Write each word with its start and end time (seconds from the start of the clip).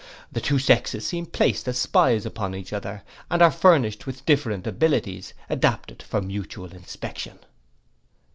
The 0.31 0.41
two 0.41 0.57
sexes 0.57 1.05
seem 1.05 1.27
placed 1.27 1.67
as 1.67 1.77
spies 1.77 2.25
upon 2.25 2.55
each 2.55 2.73
other, 2.73 3.03
and 3.29 3.39
are 3.39 3.51
furnished 3.51 4.07
with 4.07 4.25
different 4.25 4.65
abilities, 4.65 5.35
adapted 5.47 6.01
for 6.01 6.23
mutual 6.23 6.73
inspection. 6.73 7.37